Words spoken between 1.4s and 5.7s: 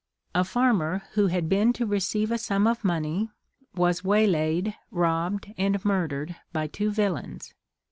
been to receive a sum of money, was waylaid, robbed,